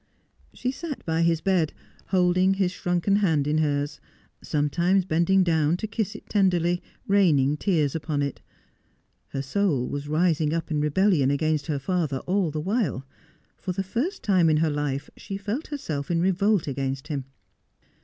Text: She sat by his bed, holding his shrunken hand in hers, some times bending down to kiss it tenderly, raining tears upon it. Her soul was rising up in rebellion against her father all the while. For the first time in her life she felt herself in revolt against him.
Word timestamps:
She 0.51 0.71
sat 0.71 1.05
by 1.05 1.21
his 1.21 1.41
bed, 1.41 1.73
holding 2.07 2.55
his 2.55 2.71
shrunken 2.71 3.17
hand 3.17 3.45
in 3.45 3.59
hers, 3.59 3.99
some 4.41 4.67
times 4.67 5.05
bending 5.05 5.43
down 5.43 5.77
to 5.77 5.85
kiss 5.85 6.15
it 6.15 6.27
tenderly, 6.27 6.81
raining 7.05 7.55
tears 7.55 7.93
upon 7.93 8.23
it. 8.23 8.41
Her 9.27 9.43
soul 9.43 9.87
was 9.87 10.07
rising 10.07 10.55
up 10.55 10.71
in 10.71 10.79
rebellion 10.81 11.29
against 11.29 11.67
her 11.67 11.77
father 11.77 12.17
all 12.21 12.49
the 12.49 12.59
while. 12.59 13.05
For 13.57 13.73
the 13.73 13.83
first 13.83 14.23
time 14.23 14.49
in 14.49 14.57
her 14.57 14.71
life 14.71 15.11
she 15.17 15.37
felt 15.37 15.67
herself 15.67 16.09
in 16.09 16.19
revolt 16.19 16.65
against 16.65 17.09
him. 17.09 17.25